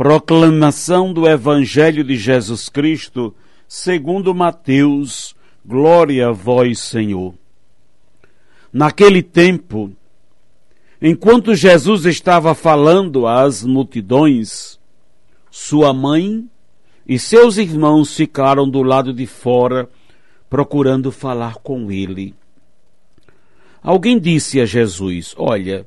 [0.00, 3.34] Proclamação do Evangelho de Jesus Cristo,
[3.68, 7.34] segundo Mateus, glória a vós, Senhor.
[8.72, 9.92] Naquele tempo,
[11.02, 14.80] enquanto Jesus estava falando às multidões,
[15.50, 16.48] sua mãe
[17.06, 19.86] e seus irmãos ficaram do lado de fora,
[20.48, 22.34] procurando falar com ele.
[23.82, 25.86] Alguém disse a Jesus: Olha,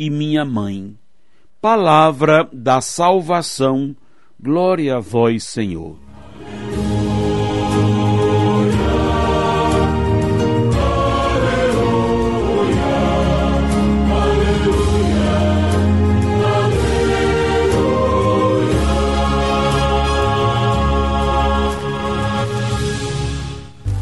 [0.00, 0.96] e minha mãe.
[1.60, 3.94] Palavra da salvação,
[4.42, 5.98] glória a vós, Senhor.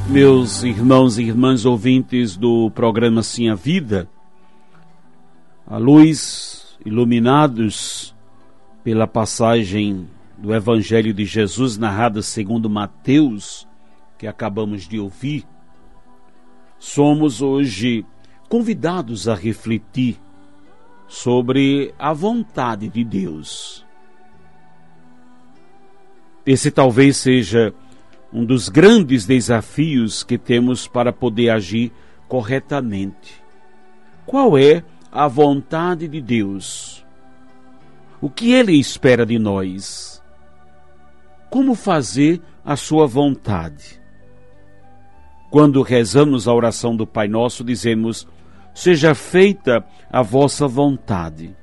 [0.08, 4.08] meus irmãos e irmãs ouvintes do programa Sim a Vida,
[5.68, 8.14] a luz, iluminados
[8.82, 13.68] pela passagem do Evangelho de Jesus narrada segundo Mateus,
[14.16, 15.44] que acabamos de ouvir,
[16.78, 18.06] somos hoje
[18.48, 20.18] convidados a refletir
[21.06, 23.84] sobre a vontade de Deus.
[26.46, 27.74] Esse talvez seja
[28.32, 31.92] um dos grandes desafios que temos para poder agir
[32.26, 33.42] corretamente.
[34.24, 37.04] Qual é a vontade de Deus?
[38.20, 40.22] O que Ele espera de nós?
[41.50, 44.00] Como fazer a Sua vontade?
[45.50, 48.26] Quando rezamos a oração do Pai Nosso, dizemos:
[48.74, 51.56] Seja feita a vossa vontade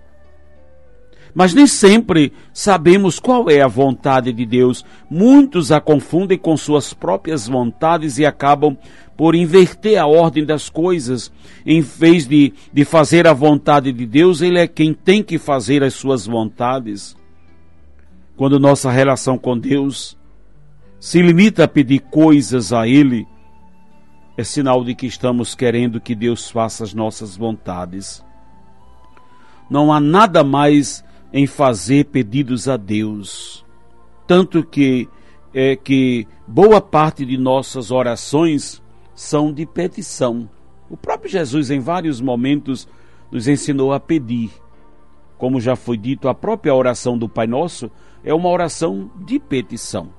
[1.36, 4.86] mas nem sempre sabemos qual é a vontade de Deus.
[5.10, 8.78] Muitos a confundem com suas próprias vontades e acabam
[9.18, 11.30] por inverter a ordem das coisas.
[11.66, 15.84] Em vez de, de fazer a vontade de Deus, Ele é quem tem que fazer
[15.84, 17.18] as suas vontades.
[18.38, 20.18] Quando nossa relação com Deus
[21.02, 23.28] se limita a pedir coisas a Ele,
[24.38, 28.24] é sinal de que estamos querendo que Deus faça as nossas vontades.
[29.70, 31.05] Não há nada mais
[31.36, 33.66] em fazer pedidos a Deus.
[34.26, 35.10] Tanto que
[35.54, 38.82] é que boa parte de nossas orações
[39.14, 40.50] são de petição.
[40.90, 42.88] O próprio Jesus, em vários momentos,
[43.30, 44.50] nos ensinou a pedir.
[45.38, 47.92] Como já foi dito, a própria oração do Pai Nosso
[48.24, 50.14] é uma oração de petição.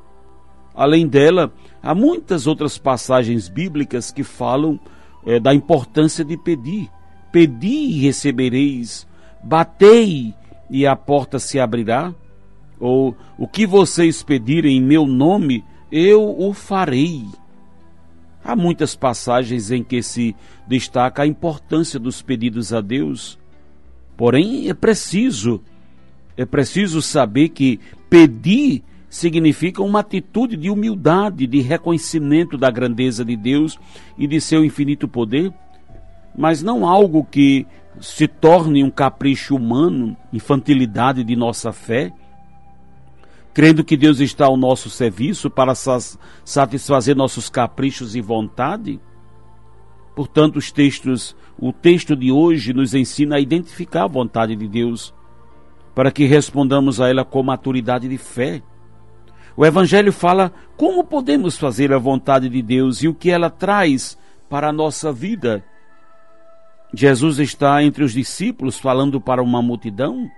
[0.74, 1.50] Além dela,
[1.82, 4.78] há muitas outras passagens bíblicas que falam
[5.24, 6.90] é, da importância de pedir.
[7.32, 9.08] Pedi e recebereis,
[9.42, 10.34] batei
[10.70, 12.14] e a porta se abrirá?
[12.78, 17.24] Ou o que vocês pedirem em meu nome, eu o farei.
[18.44, 23.38] Há muitas passagens em que se destaca a importância dos pedidos a Deus.
[24.16, 25.60] Porém, é preciso,
[26.36, 33.36] é preciso saber que pedir significa uma atitude de humildade, de reconhecimento da grandeza de
[33.36, 33.78] Deus
[34.18, 35.52] e de seu infinito poder,
[36.36, 37.66] mas não algo que
[38.00, 42.12] se torne um capricho humano, infantilidade de nossa fé,
[43.54, 45.72] crendo que Deus está ao nosso serviço para
[46.44, 49.00] satisfazer nossos caprichos e vontade?
[50.14, 55.14] Portanto, os textos, o texto de hoje nos ensina a identificar a vontade de Deus,
[55.94, 58.62] para que respondamos a ela com maturidade de fé.
[59.56, 64.18] O Evangelho fala como podemos fazer a vontade de Deus e o que ela traz
[64.50, 65.64] para a nossa vida
[66.98, 70.30] Jesus está entre os discípulos falando para uma multidão.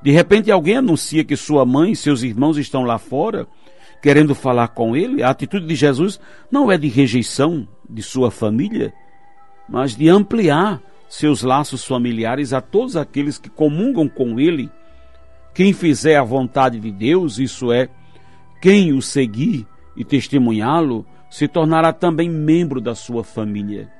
[0.00, 3.48] De repente alguém anuncia que sua mãe e seus irmãos estão lá fora,
[4.00, 5.20] querendo falar com ele.
[5.20, 8.94] A atitude de Jesus não é de rejeição de sua família,
[9.68, 14.70] mas de ampliar seus laços familiares a todos aqueles que comungam com ele.
[15.52, 17.88] Quem fizer a vontade de Deus, isso é,
[18.60, 19.66] quem o seguir,
[19.96, 23.90] e testemunhá-lo, se tornará também membro da sua família.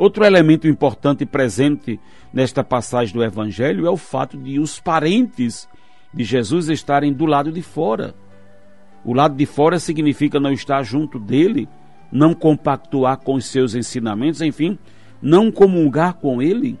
[0.00, 2.00] Outro elemento importante presente
[2.32, 5.68] nesta passagem do Evangelho é o fato de os parentes
[6.14, 8.14] de Jesus estarem do lado de fora.
[9.04, 11.68] O lado de fora significa não estar junto dele,
[12.10, 14.78] não compactuar com os seus ensinamentos, enfim,
[15.20, 16.78] não comungar com ele.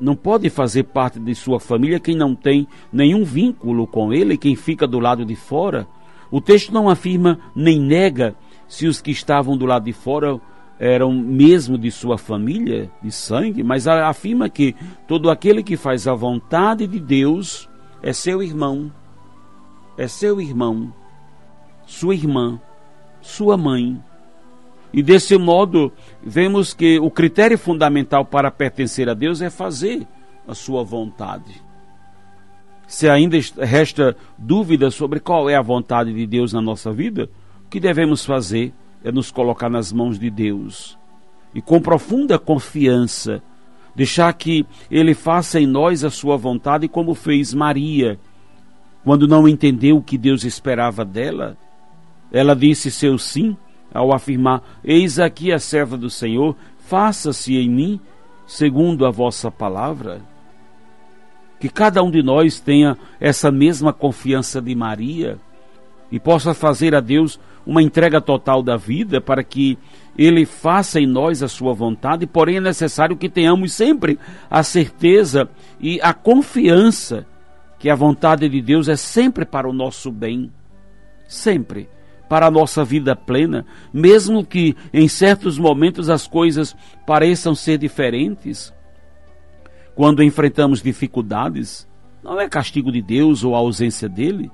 [0.00, 4.56] Não pode fazer parte de sua família quem não tem nenhum vínculo com ele, quem
[4.56, 5.86] fica do lado de fora.
[6.30, 8.34] O texto não afirma nem nega
[8.66, 10.40] se os que estavam do lado de fora
[10.78, 14.74] eram mesmo de sua família, de sangue, mas afirma que
[15.06, 17.68] todo aquele que faz a vontade de Deus
[18.02, 18.92] é seu irmão,
[19.96, 20.92] é seu irmão,
[21.86, 22.60] sua irmã,
[23.20, 24.02] sua mãe.
[24.92, 25.92] E desse modo,
[26.22, 30.06] vemos que o critério fundamental para pertencer a Deus é fazer
[30.46, 31.62] a sua vontade.
[32.86, 37.28] Se ainda resta dúvida sobre qual é a vontade de Deus na nossa vida,
[37.64, 38.72] o que devemos fazer?
[39.06, 40.98] É nos colocar nas mãos de Deus
[41.54, 43.40] e com profunda confiança
[43.94, 48.18] deixar que Ele faça em nós a sua vontade, como fez Maria,
[49.04, 51.56] quando não entendeu o que Deus esperava dela.
[52.32, 53.56] Ela disse seu sim
[53.94, 58.00] ao afirmar: Eis aqui a serva do Senhor, faça-se em mim
[58.44, 60.20] segundo a vossa palavra.
[61.60, 65.38] Que cada um de nós tenha essa mesma confiança de Maria
[66.10, 69.76] e possa fazer a Deus uma entrega total da vida para que
[70.16, 74.18] Ele faça em nós a sua vontade, porém é necessário que tenhamos sempre
[74.48, 75.48] a certeza
[75.80, 77.26] e a confiança
[77.78, 80.50] que a vontade de Deus é sempre para o nosso bem,
[81.28, 81.88] sempre
[82.28, 86.76] para a nossa vida plena, mesmo que em certos momentos as coisas
[87.06, 88.72] pareçam ser diferentes.
[89.94, 91.88] Quando enfrentamos dificuldades,
[92.22, 94.50] não é castigo de Deus ou ausência dele,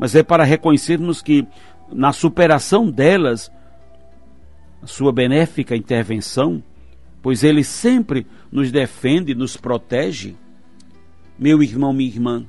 [0.00, 1.46] mas é para reconhecermos que
[1.92, 3.52] na superação delas,
[4.82, 6.62] sua benéfica intervenção,
[7.20, 10.36] pois ele sempre nos defende, nos protege.
[11.38, 12.46] Meu irmão, minha irmã,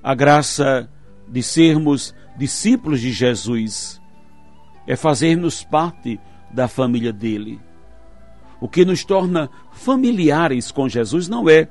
[0.00, 0.88] a graça
[1.26, 4.00] de sermos discípulos de Jesus
[4.86, 6.20] é fazermos parte
[6.52, 7.58] da família dele.
[8.60, 11.68] O que nos torna familiares com Jesus não é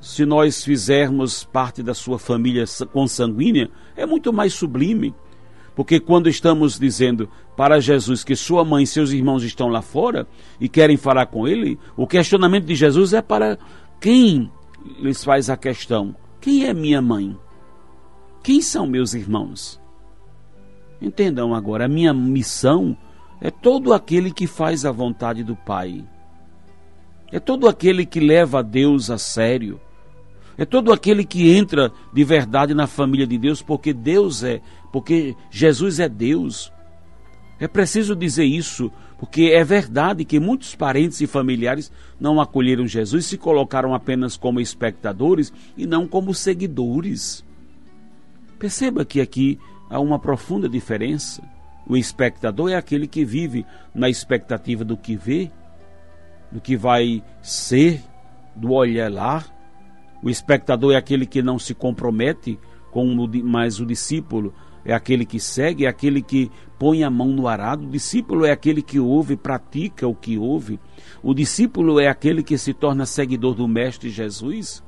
[0.00, 5.14] se nós fizermos parte da sua família consanguínea, é muito mais sublime.
[5.76, 10.26] Porque quando estamos dizendo para Jesus que sua mãe e seus irmãos estão lá fora
[10.58, 13.58] e querem falar com ele, o questionamento de Jesus é para
[14.00, 14.50] quem
[14.98, 17.36] lhes faz a questão: quem é minha mãe?
[18.42, 19.80] Quem são meus irmãos?
[21.00, 22.96] Entendam agora, a minha missão
[23.40, 26.04] é todo aquele que faz a vontade do Pai.
[27.32, 29.80] É todo aquele que leva Deus a sério
[30.60, 34.60] é todo aquele que entra de verdade na família de Deus, porque Deus é,
[34.92, 36.70] porque Jesus é Deus.
[37.58, 41.90] É preciso dizer isso, porque é verdade que muitos parentes e familiares
[42.20, 47.42] não acolheram Jesus, se colocaram apenas como espectadores e não como seguidores.
[48.58, 49.58] Perceba que aqui
[49.88, 51.42] há uma profunda diferença.
[51.86, 53.64] O espectador é aquele que vive
[53.94, 55.50] na expectativa do que vê,
[56.52, 58.02] do que vai ser,
[58.54, 59.42] do olhar lá,
[60.22, 62.58] o espectador é aquele que não se compromete
[62.90, 64.52] com o, mas o discípulo
[64.84, 67.86] é aquele que segue, é aquele que põe a mão no arado.
[67.86, 70.80] O discípulo é aquele que ouve, pratica o que ouve.
[71.22, 74.82] O discípulo é aquele que se torna seguidor do Mestre Jesus.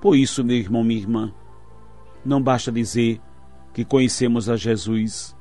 [0.00, 1.34] Por isso, meu irmão, minha irmã,
[2.24, 3.20] não basta dizer
[3.74, 5.36] que conhecemos a Jesus,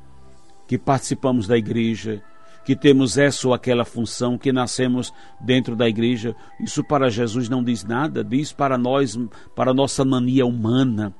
[0.67, 2.21] que participamos da igreja,
[2.67, 6.35] que temos essa ou aquela função, que nascemos dentro da igreja.
[6.59, 9.17] Isso para Jesus não diz nada, diz para nós,
[9.55, 11.15] para nossa mania humana,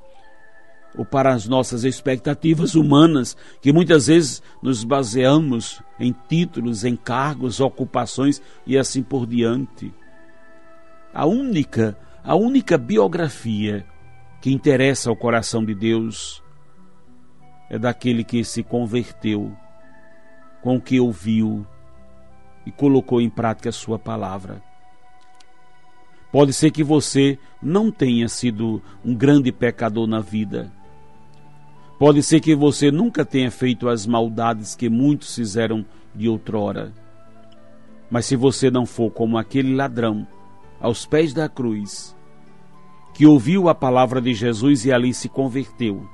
[0.94, 7.60] ou para as nossas expectativas humanas, que muitas vezes nos baseamos em títulos, em cargos,
[7.60, 9.90] ocupações e assim por diante.
[11.14, 13.86] A única, a única biografia
[14.42, 16.42] que interessa ao coração de Deus
[17.70, 19.56] é daquele que se converteu
[20.62, 21.66] com o que ouviu
[22.66, 24.62] e colocou em prática a sua palavra.
[26.30, 30.70] Pode ser que você não tenha sido um grande pecador na vida.
[31.98, 35.84] Pode ser que você nunca tenha feito as maldades que muitos fizeram
[36.14, 36.92] de outrora.
[38.10, 40.26] Mas se você não for como aquele ladrão
[40.80, 42.16] aos pés da cruz,
[43.14, 46.06] que ouviu a palavra de Jesus e ali se converteu,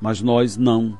[0.00, 0.98] mas nós não.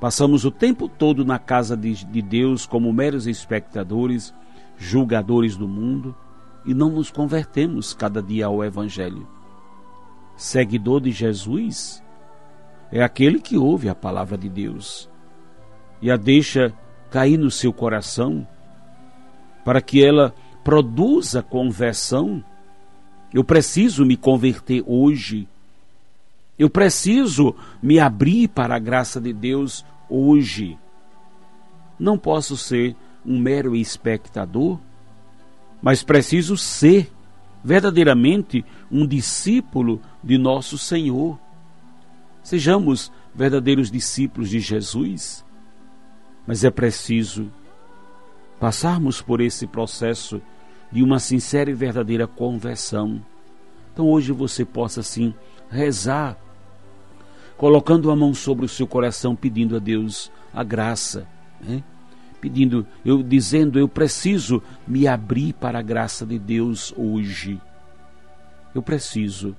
[0.00, 4.34] Passamos o tempo todo na casa de, de Deus como meros espectadores,
[4.76, 6.14] julgadores do mundo
[6.64, 9.26] e não nos convertemos cada dia ao Evangelho.
[10.36, 12.04] Seguidor de Jesus?
[12.94, 15.10] é aquele que ouve a palavra de Deus
[16.00, 16.72] e a deixa
[17.10, 18.46] cair no seu coração
[19.64, 20.32] para que ela
[20.62, 22.42] produza conversão.
[23.32, 25.48] Eu preciso me converter hoje.
[26.58, 30.78] Eu preciso me abrir para a graça de Deus hoje.
[31.98, 32.94] Não posso ser
[33.26, 34.78] um mero espectador,
[35.82, 37.10] mas preciso ser
[37.62, 41.38] verdadeiramente um discípulo de nosso Senhor.
[42.42, 45.44] Sejamos verdadeiros discípulos de Jesus,
[46.46, 47.50] mas é preciso
[48.60, 50.40] passarmos por esse processo
[50.92, 53.20] de uma sincera e verdadeira conversão.
[53.92, 55.34] Então hoje você possa sim
[55.74, 56.38] rezar,
[57.56, 61.26] colocando a mão sobre o seu coração, pedindo a Deus a graça,
[61.60, 61.82] né?
[62.40, 67.60] pedindo, eu dizendo, eu preciso me abrir para a graça de Deus hoje.
[68.74, 69.56] Eu preciso,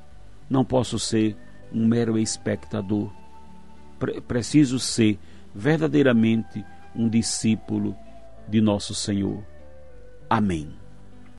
[0.50, 1.36] não posso ser
[1.74, 3.12] um mero espectador.
[3.98, 5.18] Pre preciso ser
[5.54, 6.64] verdadeiramente
[6.96, 7.96] um discípulo
[8.48, 9.44] de nosso Senhor.
[10.30, 10.85] Amém.